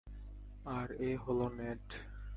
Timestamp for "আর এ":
0.65-1.11